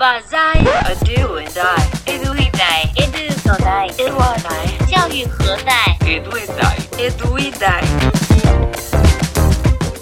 [0.00, 7.06] 把在 a do and I edu e dai edu 所在 edu 我来教育何在 edu e dai
[7.06, 7.82] edu e dai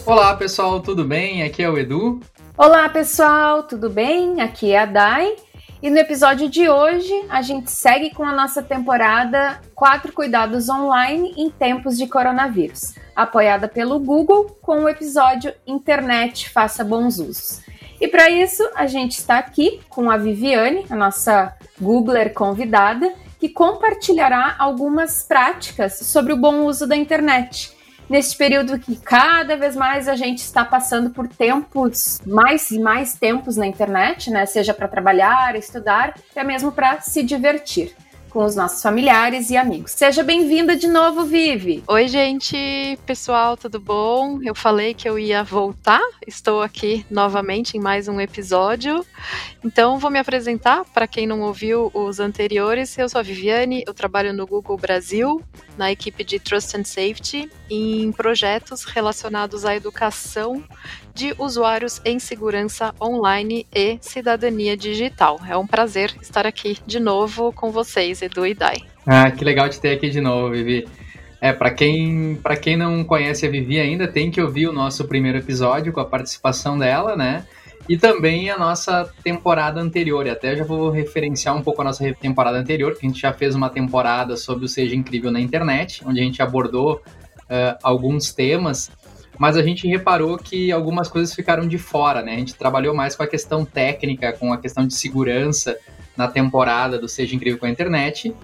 [0.07, 1.43] Olá pessoal, tudo bem?
[1.43, 2.21] Aqui é o Edu.
[2.59, 4.43] Olá pessoal, tudo bem?
[4.43, 5.35] Aqui é a Dai.
[5.83, 11.33] E no episódio de hoje a gente segue com a nossa temporada Quatro Cuidados Online
[11.39, 17.63] em Tempos de Coronavírus, apoiada pelo Google com o episódio Internet Faça Bons Usos.
[18.00, 23.50] E para isso, a gente está aqui com a Viviane, a nossa Googler convidada, que
[23.50, 27.78] compartilhará algumas práticas sobre o bom uso da internet.
[28.10, 33.14] Neste período que cada vez mais a gente está passando por tempos, mais e mais
[33.14, 34.46] tempos na internet, né?
[34.46, 37.96] Seja para trabalhar, estudar, até mesmo para se divertir
[38.30, 39.92] com os nossos familiares e amigos.
[39.92, 41.84] Seja bem-vinda de novo, Vivi.
[41.88, 44.40] Oi, gente, pessoal, tudo bom?
[44.44, 49.06] Eu falei que eu ia voltar, estou aqui novamente em mais um episódio.
[49.64, 52.98] Então, vou me apresentar para quem não ouviu os anteriores.
[52.98, 55.42] Eu sou a Viviane, eu trabalho no Google Brasil,
[55.78, 60.64] na equipe de Trust and Safety, em projetos relacionados à educação
[61.20, 65.38] de usuários em segurança online e cidadania digital.
[65.46, 68.78] É um prazer estar aqui de novo com vocês, Edu e Dai.
[69.06, 70.88] Ah, que legal te ter aqui de novo, Vivi.
[71.42, 75.38] É, para quem, quem não conhece a Vivi ainda, tem que ouvir o nosso primeiro
[75.38, 77.46] episódio com a participação dela, né?
[77.90, 80.26] E também a nossa temporada anterior.
[80.26, 83.34] E até já vou referenciar um pouco a nossa temporada anterior, que a gente já
[83.34, 87.02] fez uma temporada sobre o Seja Incrível na Internet, onde a gente abordou
[87.50, 88.90] uh, alguns temas
[89.40, 92.36] mas a gente reparou que algumas coisas ficaram de fora, né?
[92.36, 95.78] A gente trabalhou mais com a questão técnica, com a questão de segurança
[96.16, 98.36] na temporada do Seja Incrível com a Internet.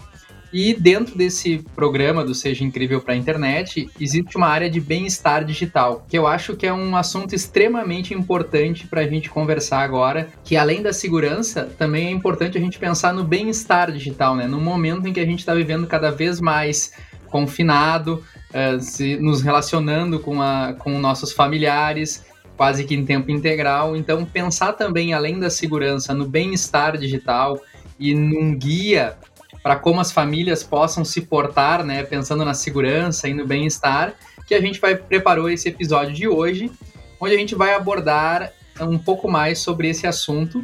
[0.54, 5.44] E dentro desse programa do Seja Incrível para a Internet, existe uma área de bem-estar
[5.44, 10.30] digital, que eu acho que é um assunto extremamente importante para a gente conversar agora,
[10.46, 14.48] que além da segurança, também é importante a gente pensar no bem-estar digital, né?
[14.48, 16.94] No momento em que a gente está vivendo cada vez mais
[17.30, 22.26] confinado, uh, se, nos relacionando com, a, com nossos familiares,
[22.56, 23.96] quase que em tempo integral.
[23.96, 27.60] Então, pensar também, além da segurança, no bem-estar digital
[28.00, 29.18] e num guia
[29.62, 34.14] para como as famílias possam se portar, né, pensando na segurança e no bem-estar,
[34.46, 36.72] que a gente vai preparou esse episódio de hoje,
[37.20, 40.64] onde a gente vai abordar um pouco mais sobre esse assunto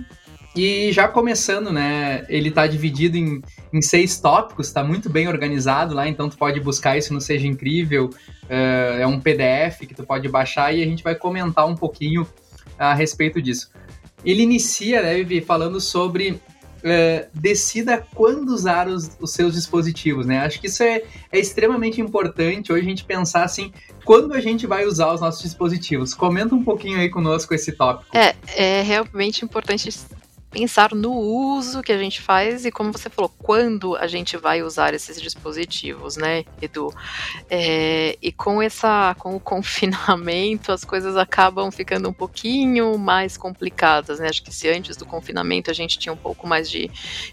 [0.56, 2.26] e já começando, né?
[2.28, 3.42] Ele está dividido em,
[3.72, 7.48] em seis tópicos, está muito bem organizado lá, então tu pode buscar isso no Seja
[7.48, 8.10] Incrível.
[8.44, 12.28] Uh, é um PDF que tu pode baixar e a gente vai comentar um pouquinho
[12.78, 13.70] a respeito disso.
[14.26, 20.40] Ele inicia, né, Vivi, falando sobre uh, decida quando usar os, os, seus dispositivos, né?
[20.40, 21.02] Acho que isso é,
[21.32, 23.72] é extremamente importante hoje a gente pensar assim,
[24.04, 26.14] quando a gente vai usar os nossos dispositivos.
[26.14, 28.16] Comenta um pouquinho aí conosco esse tópico.
[28.16, 29.90] É, é realmente importante
[30.52, 34.62] pensar no uso que a gente faz e, como você falou, quando a gente vai
[34.62, 36.94] usar esses dispositivos, né, Edu?
[37.50, 44.20] É, e com essa, com o confinamento, as coisas acabam ficando um pouquinho mais complicadas,
[44.20, 44.28] né?
[44.28, 46.92] Acho que se antes do confinamento a gente tinha um pouco mais de,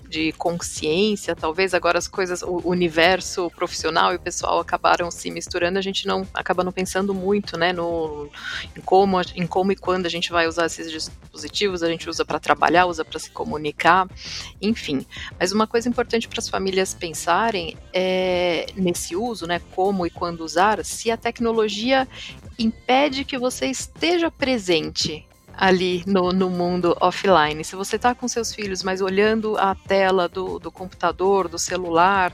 [0.08, 5.78] de consciência, talvez agora as coisas, o universo profissional e o pessoal acabaram se misturando,
[5.78, 8.30] a gente não acaba não pensando muito, né, no
[8.76, 12.24] em como, em como e quando a gente vai usar esses dispositivos, a gente usa
[12.24, 14.08] para trabalhar, usa para se comunicar,
[14.60, 15.04] enfim.
[15.38, 20.40] Mas uma coisa importante para as famílias pensarem é nesse uso, né, como e quando
[20.40, 22.06] usar, se a tecnologia
[22.58, 25.24] impede que você esteja presente
[25.58, 27.64] ali no, no mundo offline.
[27.64, 32.32] Se você está com seus filhos, mas olhando a tela do, do computador, do celular,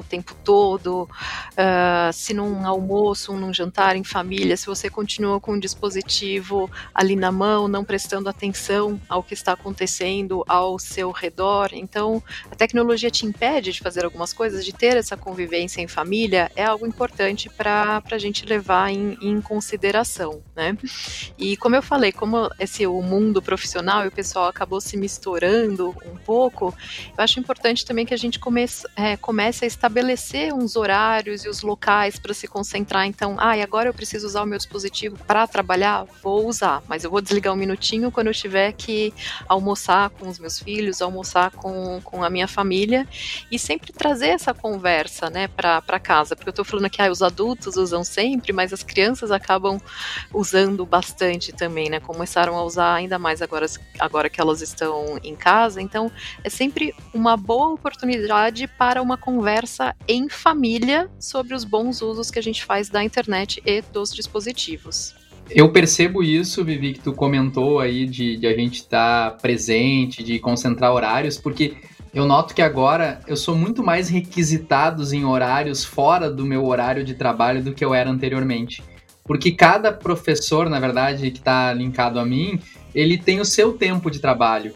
[0.00, 5.52] o tempo todo, uh, se num almoço, num jantar em família, se você continua com
[5.52, 11.70] um dispositivo ali na mão, não prestando atenção ao que está acontecendo ao seu redor.
[11.72, 16.50] Então, a tecnologia te impede de fazer algumas coisas, de ter essa convivência em família,
[16.56, 20.76] é algo importante para a gente levar em, em consideração, né?
[21.38, 25.94] E como eu falei, como esse o mundo profissional e o pessoal acabou se misturando
[26.06, 26.74] um pouco,
[27.16, 31.44] eu acho importante também que a gente comece, é, comece a estabelecer estabelecer uns horários
[31.44, 33.06] e os locais para se concentrar.
[33.06, 36.06] Então, ah, agora eu preciso usar o meu dispositivo para trabalhar?
[36.22, 39.12] Vou usar, mas eu vou desligar um minutinho quando eu tiver que
[39.48, 43.06] almoçar com os meus filhos, almoçar com, com a minha família
[43.50, 46.36] e sempre trazer essa conversa, né, para casa.
[46.36, 49.80] Porque eu estou falando aqui, ah, os adultos usam sempre, mas as crianças acabam
[50.32, 51.98] usando bastante também, né?
[51.98, 53.66] Começaram a usar ainda mais agora,
[53.98, 55.82] agora que elas estão em casa.
[55.82, 56.12] Então,
[56.44, 62.30] é sempre uma boa oportunidade para uma conversa conversa em família sobre os bons usos
[62.30, 65.14] que a gente faz da internet e dos dispositivos.
[65.48, 70.22] Eu percebo isso, Vivi, que tu comentou aí de, de a gente estar tá presente,
[70.22, 71.76] de concentrar horários, porque
[72.14, 77.02] eu noto que agora eu sou muito mais requisitado em horários fora do meu horário
[77.02, 78.82] de trabalho do que eu era anteriormente.
[79.24, 82.60] Porque cada professor, na verdade, que está linkado a mim,
[82.94, 84.72] ele tem o seu tempo de trabalho.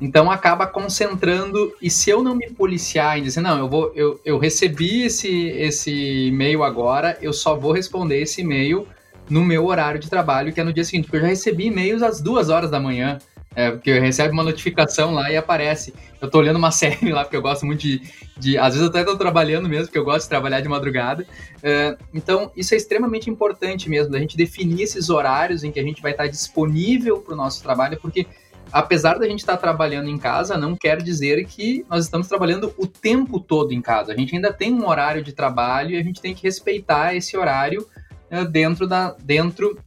[0.00, 4.20] Então acaba concentrando, e se eu não me policiar em dizer, não, eu vou, eu,
[4.24, 8.86] eu recebi esse, esse e-mail agora, eu só vou responder esse e-mail
[9.30, 12.02] no meu horário de trabalho, que é no dia seguinte, porque eu já recebi e-mails
[12.02, 13.18] às duas horas da manhã.
[13.54, 15.92] É, porque eu recebo uma notificação lá e aparece.
[16.20, 18.00] Eu tô olhando uma série lá, porque eu gosto muito de.
[18.36, 21.26] de às vezes eu até tô trabalhando mesmo, porque eu gosto de trabalhar de madrugada.
[21.62, 25.82] É, então, isso é extremamente importante mesmo, da gente definir esses horários em que a
[25.82, 28.26] gente vai estar disponível para o nosso trabalho, porque
[28.72, 32.86] apesar da gente estar trabalhando em casa, não quer dizer que nós estamos trabalhando o
[32.86, 34.12] tempo todo em casa.
[34.12, 37.36] A gente ainda tem um horário de trabalho e a gente tem que respeitar esse
[37.36, 37.86] horário
[38.30, 39.78] é, dentro, da, dentro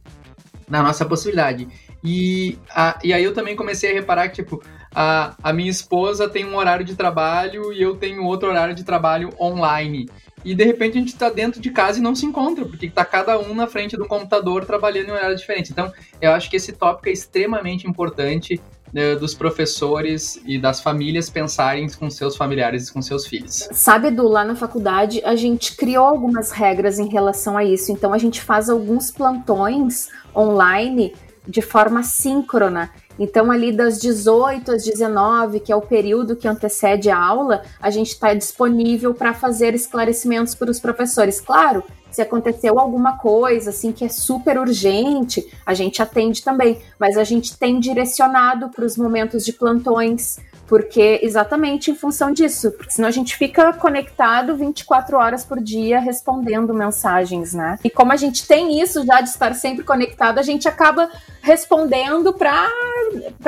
[0.68, 1.66] da nossa possibilidade.
[2.04, 4.62] E, a, e aí eu também comecei a reparar que, tipo,
[4.94, 8.84] a, a minha esposa tem um horário de trabalho e eu tenho outro horário de
[8.84, 10.08] trabalho online.
[10.44, 13.04] E de repente a gente está dentro de casa e não se encontra, porque está
[13.04, 15.72] cada um na frente do computador trabalhando em horário diferente.
[15.72, 18.60] Então, eu acho que esse tópico é extremamente importante
[18.96, 23.68] né, dos professores e das famílias pensarem com seus familiares e com seus filhos.
[23.72, 27.92] Sabe, Edu, lá na faculdade a gente criou algumas regras em relação a isso.
[27.92, 31.14] Então, a gente faz alguns plantões online
[31.46, 32.90] de forma síncrona.
[33.18, 37.90] Então, ali das 18 às 19, que é o período que antecede a aula, a
[37.90, 41.38] gente está disponível para fazer esclarecimentos para os professores.
[41.38, 41.84] Claro,
[42.16, 47.24] se aconteceu alguma coisa assim que é super urgente, a gente atende também, mas a
[47.24, 53.06] gente tem direcionado para os momentos de plantões, porque exatamente em função disso, porque senão
[53.06, 57.78] a gente fica conectado 24 horas por dia respondendo mensagens, né?
[57.84, 61.10] E como a gente tem isso já de estar sempre conectado, a gente acaba
[61.42, 62.66] respondendo para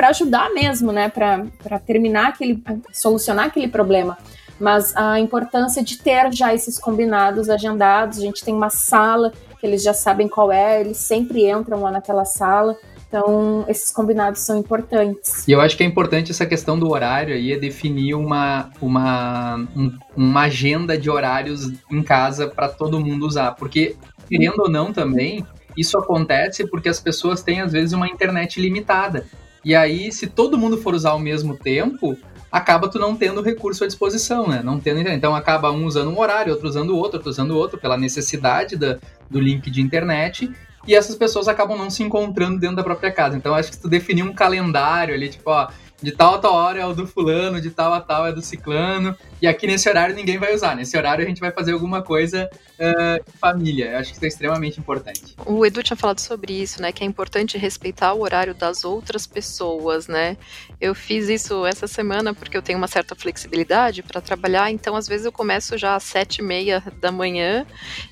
[0.09, 1.09] ajudar mesmo, né?
[1.09, 2.63] Para terminar aquele,
[2.93, 4.15] solucionar aquele problema
[4.59, 9.65] mas a importância de ter já esses combinados agendados, a gente tem uma sala que
[9.65, 12.77] eles já sabem qual é, eles sempre entram lá naquela sala.
[13.07, 15.47] Então, esses combinados são importantes.
[15.47, 19.55] E eu acho que é importante essa questão do horário aí, é definir uma, uma,
[19.75, 23.55] um, uma agenda de horários em casa para todo mundo usar.
[23.55, 23.95] Porque,
[24.29, 25.43] querendo ou não também,
[25.75, 29.25] isso acontece porque as pessoas têm, às vezes, uma internet limitada.
[29.65, 32.15] E aí, se todo mundo for usar ao mesmo tempo,
[32.51, 34.61] acaba tu não tendo recurso à disposição, né?
[34.63, 37.97] Não tendo, então acaba um usando um horário, outro usando outro, outro usando outro, pela
[37.97, 38.97] necessidade da,
[39.29, 40.51] do link de internet,
[40.87, 43.37] e essas pessoas acabam não se encontrando dentro da própria casa.
[43.37, 45.67] Então acho que tu definir um calendário ali, tipo, ó,
[46.01, 48.41] de tal a tal hora é o do fulano, de tal a tal é do
[48.41, 50.75] ciclano, e aqui nesse horário ninguém vai usar.
[50.75, 52.49] Nesse horário a gente vai fazer alguma coisa
[52.79, 53.91] uh, família.
[53.91, 55.35] Eu acho que isso é extremamente importante.
[55.45, 56.91] O Edu tinha falado sobre isso, né?
[56.91, 60.37] Que é importante respeitar o horário das outras pessoas, né?
[60.79, 65.07] Eu fiz isso essa semana porque eu tenho uma certa flexibilidade para trabalhar, então às
[65.07, 67.65] vezes eu começo já às sete e meia da manhã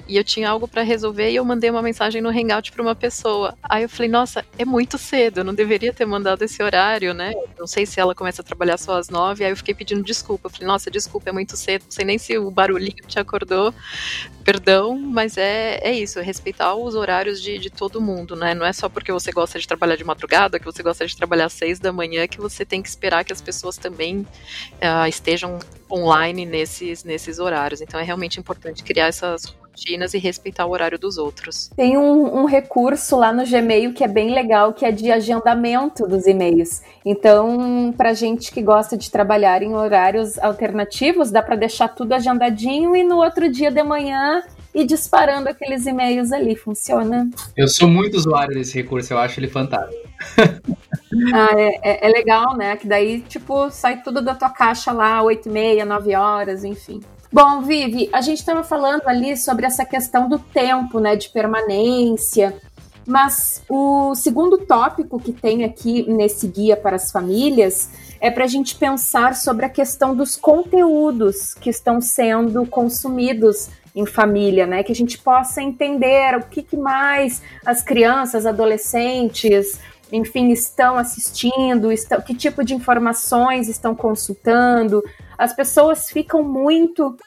[0.08, 2.96] e eu tinha algo para resolver e eu mandei uma mensagem no Hangout para uma
[2.96, 3.54] pessoa.
[3.64, 7.34] Aí eu falei, nossa, é muito cedo, eu não deveria ter mandado esse horário, né?
[7.77, 10.48] Sei se ela começa a trabalhar só às nove, aí eu fiquei pedindo desculpa.
[10.48, 13.20] Eu falei, nossa, desculpa desculpa, é muito cedo, não sei nem se o barulhinho te
[13.20, 13.74] acordou,
[14.44, 18.54] perdão, mas é, é isso, é respeitar os horários de, de todo mundo, né?
[18.54, 21.46] Não é só porque você gosta de trabalhar de madrugada, que você gosta de trabalhar
[21.46, 25.60] às seis da manhã, que você tem que esperar que as pessoas também uh, estejam
[25.92, 27.82] online nesses, nesses horários.
[27.82, 31.70] Então é realmente importante criar essas rotinas e respeitar o horário dos outros.
[31.76, 36.08] Tem um, um, recurso lá no Gmail que é bem legal, que é de agendamento
[36.08, 36.82] dos e-mails.
[37.06, 42.96] Então, para gente que gosta de trabalhar em horários alternativos, dá para deixar tudo agendadinho
[42.96, 44.44] e no outro dia de manhã
[44.78, 46.56] ir disparando aqueles e-mails ali.
[46.56, 47.30] Funciona.
[47.56, 50.08] Eu sou muito usuário desse recurso, eu acho ele fantástico.
[51.34, 52.76] ah, é, é, é, legal, né?
[52.78, 57.02] Que daí, tipo, sai tudo da tua caixa lá, 8 e meia, 9 horas, enfim.
[57.32, 62.56] Bom, Vivi, a gente estava falando ali sobre essa questão do tempo, né, de permanência,
[63.06, 67.90] mas o segundo tópico que tem aqui nesse guia para as famílias
[68.22, 74.06] é para a gente pensar sobre a questão dos conteúdos que estão sendo consumidos em
[74.06, 74.84] família, né?
[74.84, 79.80] Que a gente possa entender o que, que mais as crianças, adolescentes,
[80.12, 85.04] enfim, estão assistindo, estão, que tipo de informações estão consultando.
[85.36, 87.18] As pessoas ficam muito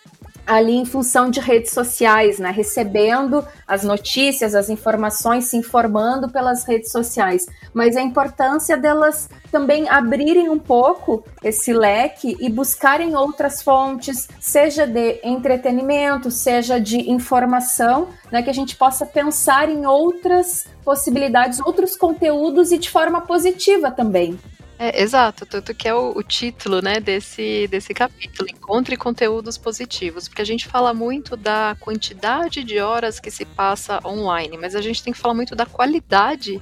[0.51, 2.51] ali em função de redes sociais, né?
[2.51, 7.47] Recebendo as notícias, as informações, se informando pelas redes sociais.
[7.73, 14.89] Mas a importância delas também abrirem um pouco esse leque e buscarem outras fontes, seja
[14.89, 18.43] de entretenimento, seja de informação, né?
[18.43, 24.37] Que a gente possa pensar em outras possibilidades, outros conteúdos e de forma positiva também.
[24.83, 30.27] É, exato, tanto que é o, o, título né, desse, desse capítulo, Encontre Conteúdos Positivos,
[30.27, 34.81] porque a gente fala muito da quantidade de horas que se passa online, mas a
[34.81, 36.59] gente tem que falar muito da qualidade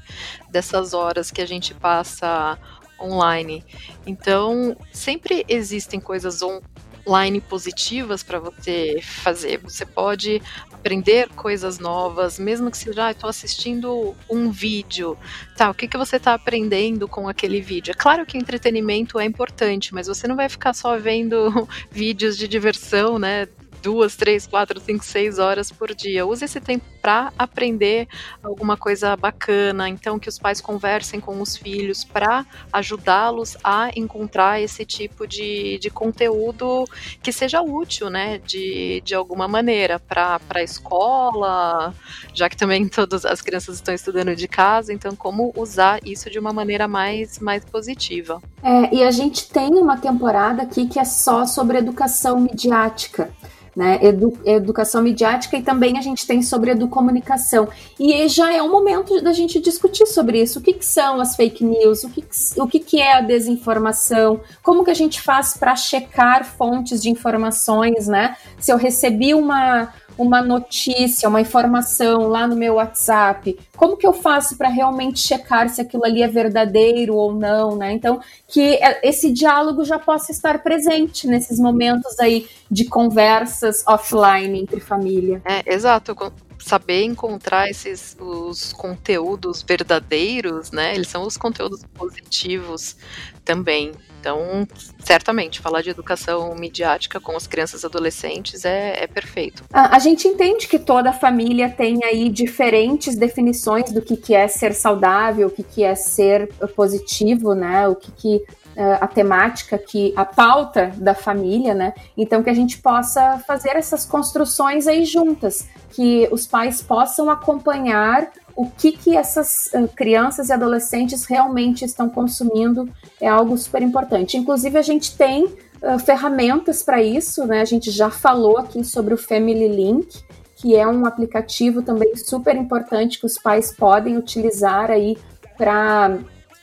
[0.50, 2.58] dessas horas que a gente passa
[3.00, 3.64] online.
[4.04, 6.60] Então, sempre existem coisas on
[7.06, 9.58] online positivas para você fazer.
[9.58, 15.18] Você pode aprender coisas novas, mesmo que seja, ah, estou assistindo um vídeo,
[15.56, 15.70] tá?
[15.70, 17.90] O que, que você está aprendendo com aquele vídeo?
[17.90, 22.46] É claro que entretenimento é importante, mas você não vai ficar só vendo vídeos de
[22.46, 23.48] diversão, né?
[23.88, 26.26] Duas, três, quatro, cinco, seis horas por dia.
[26.26, 28.06] Use esse tempo para aprender
[28.42, 29.88] alguma coisa bacana.
[29.88, 35.78] Então, que os pais conversem com os filhos para ajudá-los a encontrar esse tipo de,
[35.78, 36.84] de conteúdo
[37.22, 38.36] que seja útil, né?
[38.44, 41.94] De, de alguma maneira para a escola,
[42.34, 44.92] já que também todas as crianças estão estudando de casa.
[44.92, 48.42] Então, como usar isso de uma maneira mais, mais positiva.
[48.62, 53.32] É, e a gente tem uma temporada aqui que é só sobre educação midiática
[53.78, 54.00] né?
[54.02, 57.68] Edu, educação midiática e também a gente tem sobre educomunicação.
[57.96, 60.58] E já é o momento da gente discutir sobre isso.
[60.58, 62.02] O que, que são as fake news?
[62.02, 64.40] O, que, que, o que, que é a desinformação?
[64.64, 68.36] Como que a gente faz para checar fontes de informações, né?
[68.58, 74.12] Se eu recebi uma uma notícia, uma informação lá no meu WhatsApp, como que eu
[74.12, 77.92] faço para realmente checar se aquilo ali é verdadeiro ou não, né?
[77.92, 84.60] Então, que é, esse diálogo já possa estar presente nesses momentos aí de conversas offline
[84.60, 85.40] entre família.
[85.44, 86.14] É, exato
[86.58, 90.94] saber encontrar esses os conteúdos verdadeiros, né?
[90.94, 92.96] Eles são os conteúdos positivos
[93.44, 93.92] também.
[94.28, 94.68] Então,
[94.98, 99.64] certamente, falar de educação midiática com as crianças e adolescentes é, é perfeito.
[99.72, 104.46] A, a, gente entende que toda família tem aí diferentes definições do que, que é
[104.46, 107.88] ser saudável, o que, que é ser positivo, né?
[107.88, 111.94] O que, que uh, a temática que a pauta da família, né?
[112.16, 118.30] Então que a gente possa fazer essas construções aí juntas, que os pais possam acompanhar
[118.58, 124.36] o que, que essas crianças e adolescentes realmente estão consumindo é algo super importante.
[124.36, 127.60] Inclusive, a gente tem uh, ferramentas para isso, né?
[127.60, 130.24] A gente já falou aqui sobre o Family Link,
[130.56, 135.16] que é um aplicativo também super importante que os pais podem utilizar aí
[135.56, 136.18] para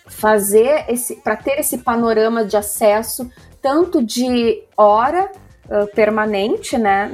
[0.06, 5.32] fazer esse, para ter esse panorama de acesso tanto de hora
[5.70, 7.10] uh, permanente, né,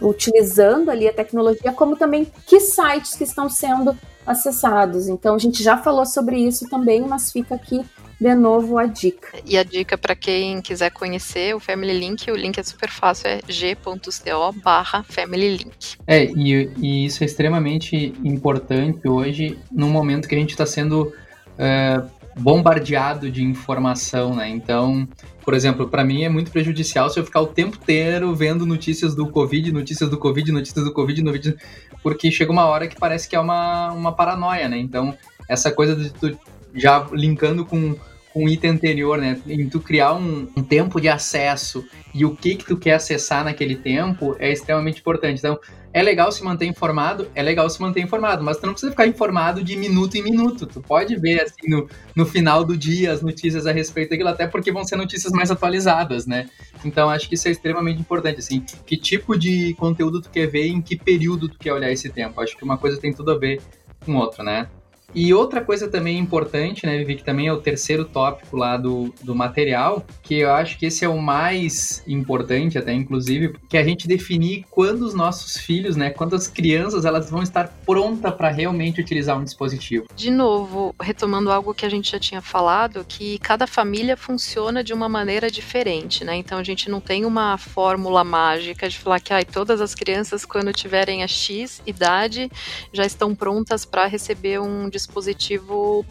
[0.00, 5.08] uh, utilizando ali a tecnologia, como também que sites que estão sendo acessados.
[5.08, 7.84] Então a gente já falou sobre isso também, mas fica aqui
[8.20, 9.38] de novo a dica.
[9.46, 13.28] E a dica para quem quiser conhecer o Family Link, o link é super fácil,
[13.28, 15.96] é g.co barra Family Link.
[16.06, 21.12] É, e, e, isso é extremamente importante hoje, no momento que a gente está sendo
[21.58, 24.48] uh, bombardeado de informação, né?
[24.48, 25.08] Então,
[25.42, 29.14] por exemplo, para mim é muito prejudicial se eu ficar o tempo inteiro vendo notícias
[29.14, 31.56] do Covid, notícias do Covid, notícias do Covid, notícias
[32.02, 34.78] porque chega uma hora que parece que é uma, uma paranoia, né?
[34.78, 35.16] Então,
[35.48, 36.38] essa coisa de tu
[36.74, 37.96] já linkando com,
[38.32, 39.40] com o item anterior, né?
[39.46, 43.44] Em tu criar um, um, tempo de acesso e o que que tu quer acessar
[43.44, 45.38] naquele tempo é extremamente importante.
[45.38, 45.58] Então,
[45.98, 49.08] é legal se manter informado, é legal se manter informado, mas tu não precisa ficar
[49.08, 50.64] informado de minuto em minuto.
[50.64, 54.46] Tu pode ver, assim, no, no final do dia as notícias a respeito daquilo, até
[54.46, 56.48] porque vão ser notícias mais atualizadas, né?
[56.84, 58.64] Então, acho que isso é extremamente importante, assim.
[58.86, 62.40] Que tipo de conteúdo tu quer ver em que período tu quer olhar esse tempo.
[62.40, 63.60] Acho que uma coisa tem tudo a ver
[64.06, 64.68] com outra, né?
[65.14, 69.12] E outra coisa também importante, né, Vivi, que também é o terceiro tópico lá do,
[69.22, 73.80] do material, que eu acho que esse é o mais importante até, inclusive, que é
[73.80, 78.34] a gente definir quando os nossos filhos, né, quando as crianças, elas vão estar prontas
[78.34, 80.06] para realmente utilizar um dispositivo.
[80.14, 84.92] De novo, retomando algo que a gente já tinha falado, que cada família funciona de
[84.92, 89.32] uma maneira diferente, né, então a gente não tem uma fórmula mágica de falar que
[89.32, 92.50] ah, todas as crianças, quando tiverem a X idade,
[92.92, 94.97] já estão prontas para receber um dispositivo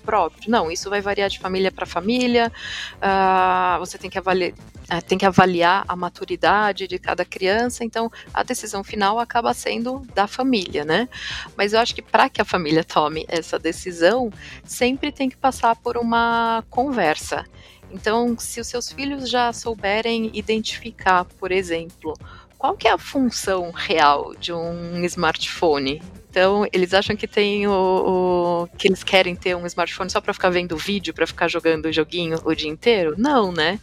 [0.06, 0.50] próprio.
[0.50, 2.51] Não, isso vai variar de família para família.
[2.96, 7.84] Uh, você tem que avaliar, uh, tem que avaliar a maturidade de cada criança.
[7.84, 11.10] Então, a decisão final acaba sendo da família, né?
[11.56, 14.32] Mas eu acho que para que a família tome essa decisão,
[14.63, 17.46] sempre tem que passar por uma conversa.
[17.91, 22.13] Então, se os seus filhos já souberem identificar, por exemplo,
[22.58, 26.01] qual que é a função real de um smartphone?
[26.38, 30.36] Então, eles acham que tem o, o que eles querem ter um smartphone só para
[30.36, 33.15] ficar vendo vídeo, para ficar jogando joguinho o dia inteiro?
[33.17, 33.79] Não, né?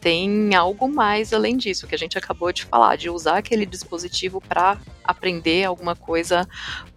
[0.00, 4.40] Tem algo mais além disso que a gente acabou de falar, de usar aquele dispositivo
[4.40, 6.48] para aprender alguma coisa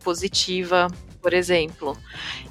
[0.04, 0.90] positiva
[1.22, 1.98] por exemplo.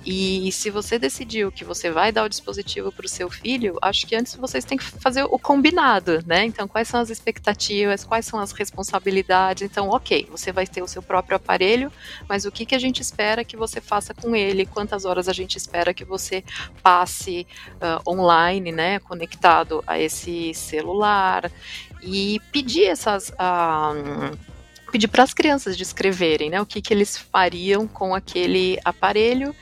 [0.04, 4.06] E se você decidiu que você vai dar o dispositivo para o seu filho, acho
[4.06, 6.44] que antes vocês têm que fazer o combinado, né?
[6.44, 9.62] Então, quais são as expectativas, quais são as responsabilidades?
[9.62, 11.92] Então, ok, você vai ter o seu próprio aparelho,
[12.28, 14.66] mas o que, que a gente espera que você faça com ele?
[14.66, 16.44] Quantas horas a gente espera que você
[16.82, 18.98] passe uh, online, né?
[19.00, 21.50] Conectado a esse celular?
[22.02, 23.30] E pedir essas.
[23.30, 24.47] Uh,
[24.90, 29.54] pedir para as crianças descreverem né, o que, que eles fariam com aquele aparelho.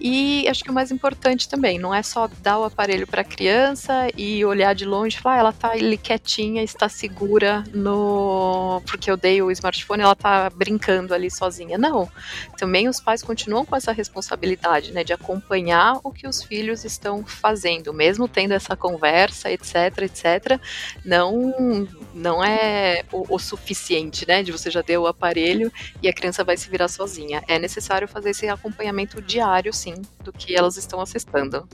[0.00, 3.24] E acho que o mais importante também, não é só dar o aparelho para a
[3.24, 8.82] criança e olhar de longe falar, ah, ela está ali quietinha, está segura no.
[8.86, 11.78] Porque eu dei o smartphone, ela está brincando ali sozinha.
[11.78, 12.10] Não.
[12.58, 17.24] Também os pais continuam com essa responsabilidade né, de acompanhar o que os filhos estão
[17.24, 20.60] fazendo, mesmo tendo essa conversa, etc, etc.
[21.04, 24.42] Não, não é o, o suficiente, né?
[24.42, 27.42] De você já deu o aparelho e a criança vai se virar sozinha.
[27.48, 31.66] É necessário fazer esse acompanhamento diário, sim, do que elas estão acessando.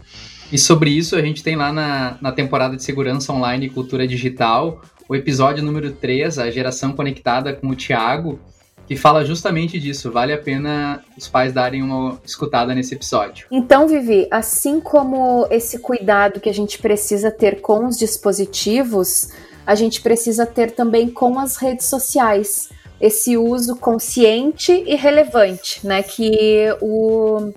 [0.53, 4.07] E sobre isso, a gente tem lá na, na temporada de Segurança Online e Cultura
[4.07, 4.81] Digital
[5.11, 8.39] o episódio número 3, a geração conectada com o Tiago,
[8.87, 10.09] que fala justamente disso.
[10.13, 13.49] Vale a pena os pais darem uma escutada nesse episódio.
[13.51, 19.31] Então, Vivi, assim como esse cuidado que a gente precisa ter com os dispositivos,
[19.67, 22.69] a gente precisa ter também com as redes sociais
[23.01, 27.53] esse uso consciente e relevante, né, que o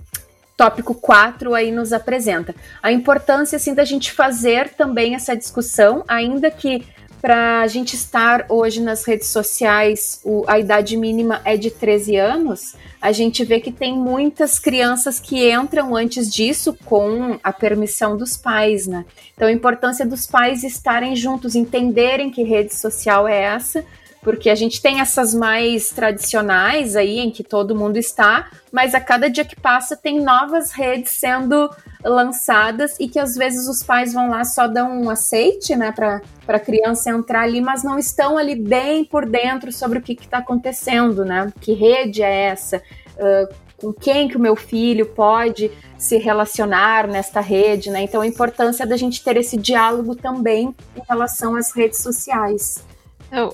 [0.55, 2.55] tópico 4 aí nos apresenta.
[2.81, 6.85] A importância assim da gente fazer também essa discussão, ainda que
[7.23, 12.17] para a gente estar hoje nas redes sociais, o, a idade mínima é de 13
[12.17, 18.17] anos, a gente vê que tem muitas crianças que entram antes disso com a permissão
[18.17, 19.05] dos pais, né?
[19.33, 23.85] Então a importância dos pais estarem juntos, entenderem que rede social é essa,
[24.23, 29.01] porque a gente tem essas mais tradicionais aí em que todo mundo está, mas a
[29.01, 31.69] cada dia que passa tem novas redes sendo
[32.03, 36.21] lançadas e que às vezes os pais vão lá só dão um aceite, né, para
[36.47, 40.39] a criança entrar ali, mas não estão ali bem por dentro sobre o que está
[40.39, 41.51] acontecendo, né?
[41.59, 42.81] Que rede é essa?
[43.15, 48.01] Uh, com quem que o meu filho pode se relacionar nesta rede, né?
[48.01, 52.83] Então a importância da gente ter esse diálogo também em relação às redes sociais.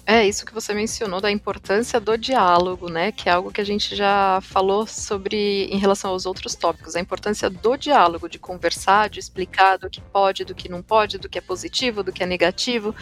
[0.06, 3.14] É isso que você mencionou da importância do diálogo, né?
[3.14, 6.98] Que é algo que a gente já falou sobre em relação aos outros tópicos.
[6.98, 11.18] A importância do diálogo, de conversar, de explicar do que pode, do que não pode,
[11.18, 12.94] do que é positivo, do que é negativo,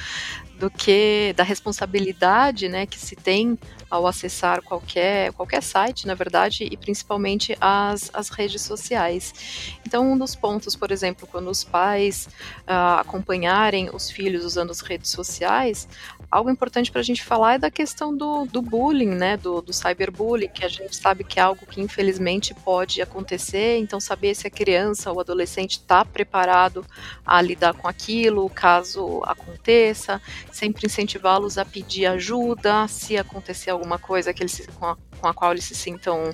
[0.60, 3.58] do que da responsabilidade, né, que se tem
[3.90, 9.78] ao acessar qualquer, qualquer site, na verdade, e principalmente as, as redes sociais.
[9.86, 12.28] Então, um dos pontos, por exemplo, quando os pais
[12.68, 15.88] uh, acompanharem os filhos usando as redes sociais,
[16.30, 19.72] algo importante para a gente falar é da questão do, do bullying, né, do, do
[19.72, 24.46] cyberbullying, que a gente sabe que é algo que infelizmente pode acontecer, então saber se
[24.46, 26.86] a criança ou adolescente está preparado
[27.26, 34.34] a lidar com aquilo, caso aconteça, sempre incentivá-los a pedir ajuda, se acontecer alguma coisa
[34.34, 36.34] que eles, com, a, com a qual eles se sintam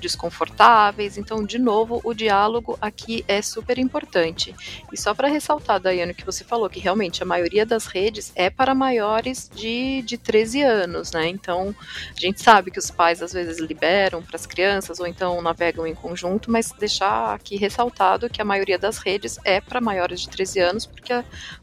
[0.00, 1.18] desconfortáveis.
[1.18, 4.54] Então, de novo, o diálogo aqui é super importante.
[4.92, 8.48] E só para ressaltar, Daiane, que você falou, que realmente a maioria das redes é
[8.48, 11.28] para maiores de, de 13 anos, né?
[11.28, 11.74] Então,
[12.16, 15.86] a gente sabe que os pais às vezes liberam para as crianças ou então navegam
[15.86, 20.28] em conjunto, mas deixar aqui ressaltado que a maioria das redes é para maiores de
[20.28, 21.12] 13 anos, porque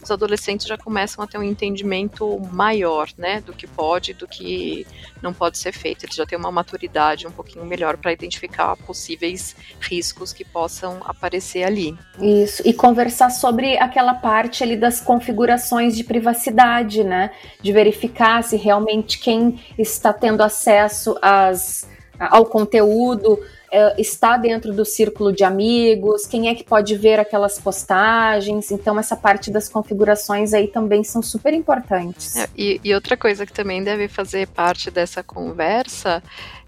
[0.01, 4.85] os adolescentes já começam a ter um entendimento maior, né, do que pode, do que
[5.21, 6.05] não pode ser feito.
[6.05, 11.63] Eles já têm uma maturidade um pouquinho melhor para identificar possíveis riscos que possam aparecer
[11.63, 11.97] ali.
[12.19, 17.31] Isso, e conversar sobre aquela parte ali das configurações de privacidade, né?
[17.61, 21.87] De verificar se realmente quem está tendo acesso às,
[22.19, 23.39] ao conteúdo
[23.71, 28.69] é, está dentro do círculo de amigos, quem é que pode ver aquelas postagens.
[28.69, 32.35] Então, essa parte das configurações aí também são super importantes.
[32.35, 36.21] É, e, e outra coisa que também deve fazer parte dessa conversa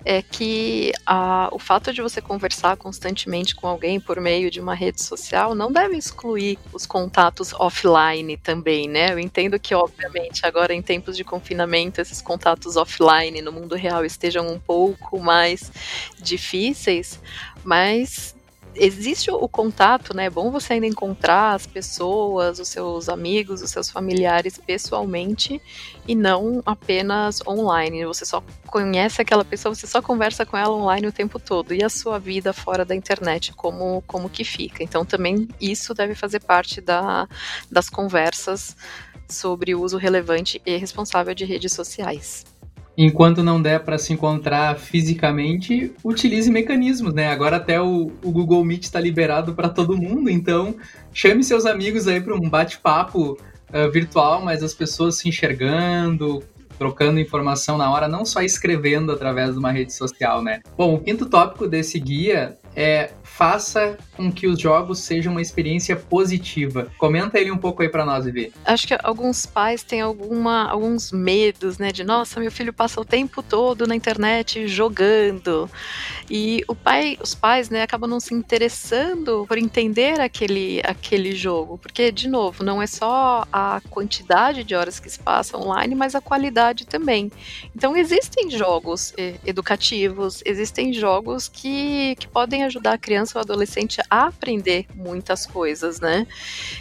[0.06, 4.74] é que a, o fato de você conversar constantemente com alguém por meio de uma
[4.74, 9.14] rede social não deve excluir os contatos offline também, né?
[9.14, 14.04] Eu entendo que, obviamente, agora em tempos de confinamento, esses contatos offline no mundo real
[14.04, 15.72] estejam um pouco mais
[16.20, 17.20] difíceis,
[17.64, 18.36] mas
[18.76, 20.26] existe o contato, né?
[20.26, 25.62] É bom você ainda encontrar as pessoas, os seus amigos, os seus familiares pessoalmente
[26.08, 28.06] e não apenas online.
[28.06, 31.74] Você só conhece aquela pessoa, você só conversa com ela online o tempo todo.
[31.74, 34.84] E a sua vida fora da internet, como, como que fica?
[34.84, 37.28] Então também isso deve fazer parte da,
[37.72, 38.76] das conversas
[39.28, 42.53] sobre o uso relevante e responsável de redes sociais.
[42.98, 47.28] Enquanto não der para se encontrar fisicamente, utilize mecanismos, né?
[47.28, 50.76] Agora até o, o Google Meet está liberado para todo mundo, então
[51.12, 56.44] chame seus amigos aí para um bate-papo uh, virtual, mas as pessoas se enxergando,
[56.78, 60.62] trocando informação na hora, não só escrevendo através de uma rede social, né?
[60.78, 65.96] Bom, o quinto tópico desse guia é faça com que os jogos sejam uma experiência
[65.96, 66.92] positiva.
[67.00, 68.54] Comenta ele um pouco aí para nós, Vivi.
[68.64, 71.92] Acho que alguns pais têm alguma, alguns medos, né?
[71.92, 75.68] De nossa, meu filho passa o tempo todo na internet jogando.
[76.30, 81.80] E o pai, os pais, né, acabam não se interessando por entender aquele, aquele jogo.
[81.80, 86.14] Porque, de novo, não é só a quantidade de horas que se passa online, mas
[86.14, 87.32] a qualidade também.
[87.76, 94.02] Então, existem jogos eh, educativos, existem jogos que, que podem ajudar a criança ou adolescente
[94.10, 96.28] a aprender muitas coisas, né?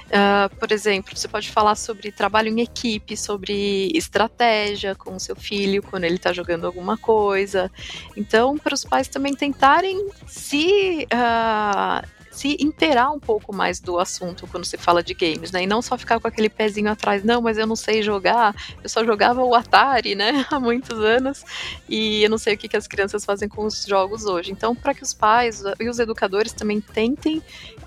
[0.07, 5.37] Uh, por exemplo, você pode falar sobre trabalho em equipe, sobre estratégia com o seu
[5.37, 7.71] filho quando ele está jogando alguma coisa.
[8.17, 14.47] Então, para os pais também tentarem se uh, se inteirar um pouco mais do assunto
[14.47, 15.63] quando se fala de games, né?
[15.63, 18.89] E não só ficar com aquele pezinho atrás, não, mas eu não sei jogar, eu
[18.89, 20.45] só jogava o Atari, né?
[20.51, 21.45] Há muitos anos,
[21.89, 24.51] e eu não sei o que, que as crianças fazem com os jogos hoje.
[24.51, 27.43] Então, para que os pais e os educadores também tentem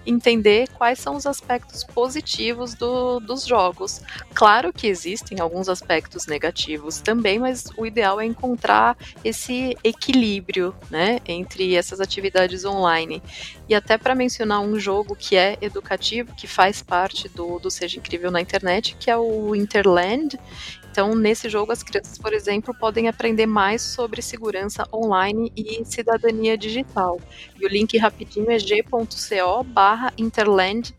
[0.05, 4.01] entender quais são os aspectos positivos do, dos jogos.
[4.35, 11.19] Claro que existem alguns aspectos negativos também, mas o ideal é encontrar esse equilíbrio né,
[11.25, 13.23] entre essas atividades online.
[13.67, 17.97] E até para mencionar um jogo que é educativo, que faz parte do, do Seja
[17.97, 20.37] Incrível na internet, que é o Interland,
[20.95, 26.57] então, nesse jogo, as crianças, por exemplo, podem aprender mais sobre segurança online e cidadania
[26.57, 27.19] digital.
[27.59, 30.93] E o link rapidinho é g.co barra interlandbr,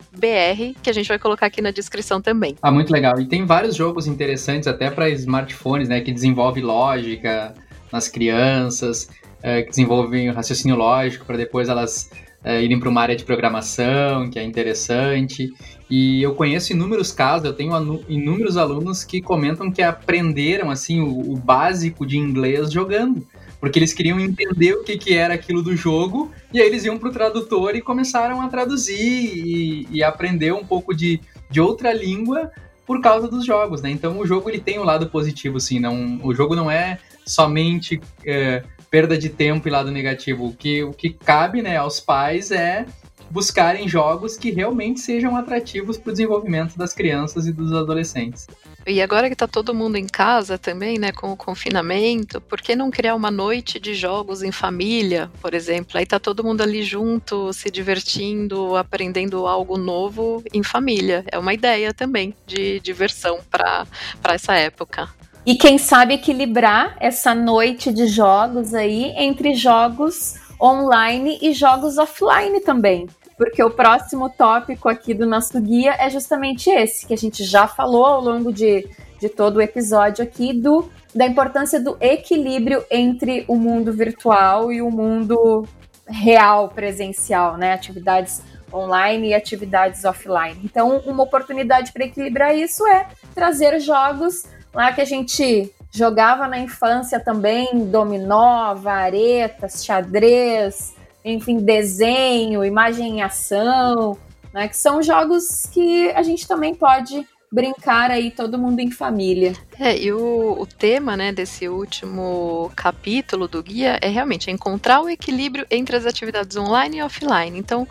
[0.83, 2.55] que a gente vai colocar aqui na descrição também.
[2.61, 3.19] Ah, muito legal.
[3.19, 7.55] E tem vários jogos interessantes até para smartphones, né, que desenvolve lógica
[7.91, 9.09] nas crianças,
[9.41, 12.11] é, que desenvolvem raciocínio lógico para depois elas
[12.43, 15.51] é, irem para uma área de programação, que é interessante.
[15.89, 17.73] E eu conheço inúmeros casos, eu tenho
[18.07, 23.25] inúmeros alunos que comentam que aprenderam assim o, o básico de inglês jogando.
[23.59, 26.97] Porque eles queriam entender o que, que era aquilo do jogo, e aí eles iam
[26.97, 31.19] para o tradutor e começaram a traduzir e, e aprender um pouco de,
[31.49, 32.51] de outra língua
[32.85, 33.89] por causa dos jogos, né?
[33.89, 35.79] Então o jogo ele tem um lado positivo, sim.
[35.79, 40.47] Não, o jogo não é somente é, perda de tempo e lado negativo.
[40.47, 42.85] O que, o que cabe né, aos pais é
[43.29, 48.47] buscarem jogos que realmente sejam atrativos para o desenvolvimento das crianças e dos adolescentes.
[48.85, 52.73] E agora que está todo mundo em casa também, né, com o confinamento, por que
[52.73, 55.97] não criar uma noite de jogos em família, por exemplo?
[55.97, 61.25] Aí tá todo mundo ali junto, se divertindo, aprendendo algo novo em família.
[61.29, 63.85] É uma ideia também de diversão para
[64.33, 65.09] essa época.
[65.47, 72.59] E quem sabe equilibrar essa noite de jogos aí entre jogos online e jogos offline
[72.59, 73.07] também.
[73.37, 77.65] Porque o próximo tópico aqui do nosso guia é justamente esse, que a gente já
[77.65, 78.89] falou ao longo de,
[79.21, 84.81] de todo o episódio aqui, do, da importância do equilíbrio entre o mundo virtual e
[84.81, 85.65] o mundo
[86.09, 87.71] real, presencial, né?
[87.71, 88.41] Atividades
[88.73, 90.59] online e atividades offline.
[90.65, 96.59] Então, uma oportunidade para equilibrar isso é trazer jogos lá que a gente jogava na
[96.59, 104.17] infância também, dominó, varetas, xadrez, enfim, desenho, imagem em ação,
[104.53, 104.67] né?
[104.67, 109.53] Que são jogos que a gente também pode brincar aí todo mundo em família.
[109.79, 115.09] É, e o, o, tema, né, desse último capítulo do guia é realmente encontrar o
[115.09, 117.57] equilíbrio entre as atividades online e offline.
[117.57, 117.87] Então,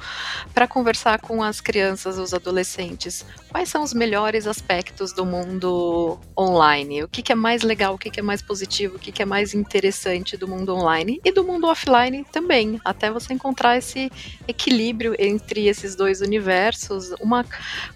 [0.53, 7.05] para conversar com as crianças, os adolescentes, quais são os melhores aspectos do mundo online?
[7.05, 9.23] O que, que é mais legal, o que, que é mais positivo, o que, que
[9.23, 14.11] é mais interessante do mundo online e do mundo offline também, até você encontrar esse
[14.49, 17.12] equilíbrio entre esses dois universos.
[17.21, 17.47] Uma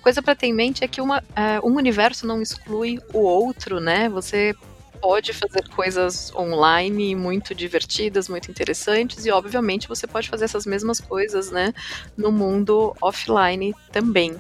[0.01, 3.81] coisa para ter em mente é que uma, é, um universo não exclui o outro,
[3.81, 4.09] né?
[4.09, 4.55] Você
[5.01, 11.01] pode fazer coisas online muito divertidas, muito interessantes, e obviamente você pode fazer essas mesmas
[11.01, 11.73] coisas, né,
[12.17, 14.37] no mundo offline também.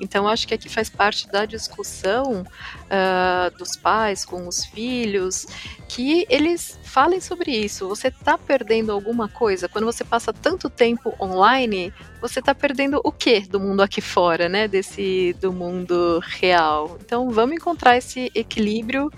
[0.00, 5.46] Então, acho que aqui faz parte da discussão uh, dos pais com os filhos,
[5.88, 7.86] que eles falem sobre isso.
[7.88, 9.68] Você está perdendo alguma coisa?
[9.68, 14.48] Quando você passa tanto tempo online, você está perdendo o que do mundo aqui fora,
[14.48, 14.66] né?
[14.66, 16.96] Desse do mundo real.
[17.04, 19.10] Então, vamos encontrar esse equilíbrio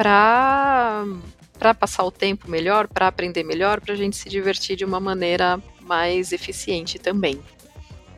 [0.00, 1.04] para
[1.58, 4.98] para passar o tempo melhor, para aprender melhor, para a gente se divertir de uma
[4.98, 7.38] maneira mais eficiente também.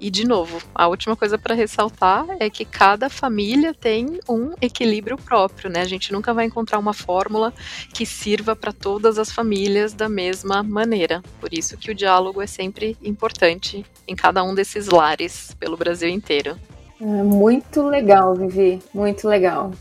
[0.01, 5.17] E, de novo, a última coisa para ressaltar é que cada família tem um equilíbrio
[5.17, 5.81] próprio, né?
[5.81, 7.53] A gente nunca vai encontrar uma fórmula
[7.93, 11.21] que sirva para todas as famílias da mesma maneira.
[11.41, 16.09] Por isso que o diálogo é sempre importante em cada um desses lares pelo Brasil
[16.09, 16.57] inteiro.
[17.01, 19.73] É muito legal, Vivi, muito legal.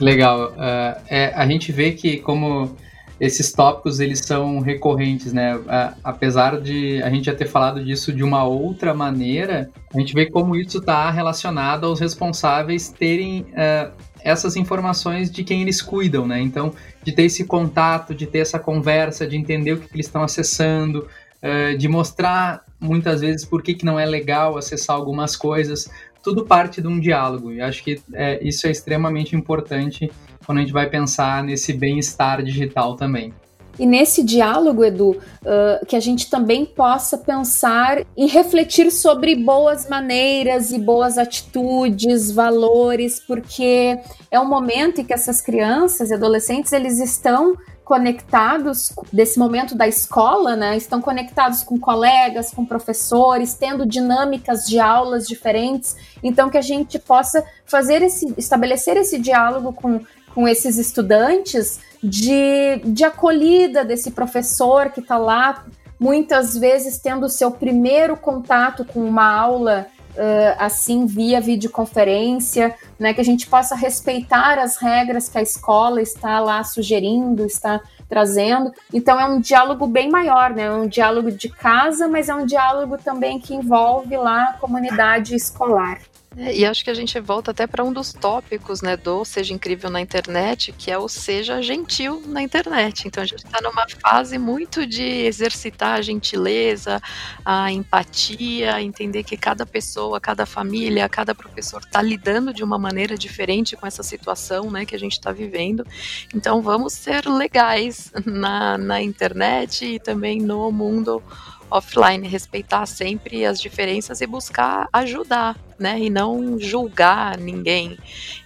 [0.00, 0.52] Legal.
[0.52, 2.76] Uh, é, a gente vê que como
[3.20, 5.58] esses tópicos eles são recorrentes, né?
[6.02, 10.26] apesar de a gente já ter falado disso de uma outra maneira, a gente vê
[10.26, 16.40] como isso está relacionado aos responsáveis terem uh, essas informações de quem eles cuidam, né?
[16.40, 20.06] Então, de ter esse contato, de ter essa conversa, de entender o que, que eles
[20.06, 21.06] estão acessando,
[21.42, 25.88] uh, de mostrar muitas vezes por que, que não é legal acessar algumas coisas,
[26.24, 27.52] tudo parte de um diálogo.
[27.52, 30.10] E acho que é, isso é extremamente importante
[30.44, 33.32] quando a gente vai pensar nesse bem-estar digital também.
[33.78, 39.88] E nesse diálogo, Edu, uh, que a gente também possa pensar e refletir sobre boas
[39.88, 43.98] maneiras e boas atitudes, valores, porque
[44.30, 49.86] é um momento em que essas crianças e adolescentes eles estão conectados desse momento da
[49.86, 50.76] escola, né?
[50.76, 55.96] Estão conectados com colegas, com professores, tendo dinâmicas de aulas diferentes.
[56.22, 60.00] Então que a gente possa fazer esse estabelecer esse diálogo com
[60.34, 65.64] com esses estudantes de, de acolhida desse professor que está lá,
[65.98, 73.12] muitas vezes tendo o seu primeiro contato com uma aula uh, assim via videoconferência, né,
[73.12, 78.72] que a gente possa respeitar as regras que a escola está lá sugerindo, está trazendo.
[78.92, 80.64] Então é um diálogo bem maior, né?
[80.64, 85.34] É um diálogo de casa, mas é um diálogo também que envolve lá a comunidade
[85.34, 85.98] escolar.
[86.36, 89.54] É, e acho que a gente volta até para um dos tópicos, né, do Seja
[89.54, 93.06] Incrível na Internet, que é o Seja Gentil na Internet.
[93.06, 97.00] Então a gente está numa fase muito de exercitar a gentileza,
[97.44, 103.16] a empatia, entender que cada pessoa, cada família, cada professor está lidando de uma maneira
[103.16, 105.86] diferente com essa situação, né, que a gente está vivendo.
[106.34, 111.22] Então vamos ser legais na, na internet e também no mundo
[111.70, 115.98] offline, respeitar sempre as diferenças e buscar ajudar, né?
[115.98, 117.98] E não julgar ninguém.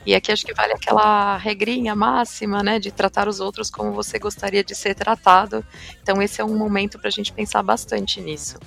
[0.06, 2.78] E aqui acho que vale aquela regrinha máxima, né?
[2.78, 5.64] De tratar os outros como você gostaria de ser tratado.
[6.02, 8.58] Então esse é um momento para a gente pensar bastante nisso.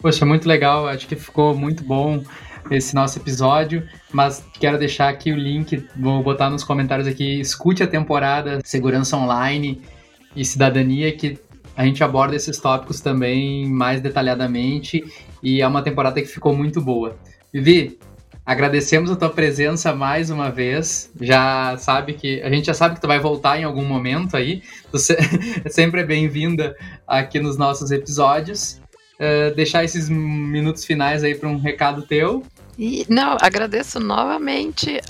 [0.00, 0.86] Poxa, muito legal.
[0.86, 2.22] Acho que ficou muito bom
[2.70, 7.82] esse nosso episódio, mas quero deixar aqui o link, vou botar nos comentários aqui, escute
[7.82, 9.82] a temporada Segurança Online
[10.36, 11.38] e Cidadania, que
[11.80, 15.02] a gente aborda esses tópicos também mais detalhadamente
[15.42, 17.16] e é uma temporada que ficou muito boa.
[17.50, 17.98] Vivi,
[18.44, 21.10] agradecemos a tua presença mais uma vez.
[21.18, 24.62] Já sabe que a gente já sabe que tu vai voltar em algum momento aí.
[24.92, 24.98] Tu
[25.72, 26.76] sempre é bem-vinda
[27.08, 28.78] aqui nos nossos episódios.
[29.14, 32.42] Uh, deixar esses minutos finais aí para um recado teu
[32.82, 35.02] e, não, agradeço novamente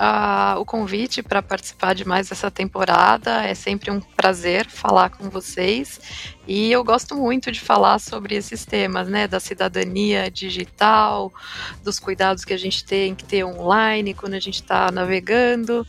[0.58, 3.44] o convite para participar de mais essa temporada.
[3.44, 6.00] É sempre um prazer falar com vocês.
[6.48, 9.28] E eu gosto muito de falar sobre esses temas, né?
[9.28, 11.32] Da cidadania digital,
[11.84, 15.86] dos cuidados que a gente tem que ter online quando a gente está navegando.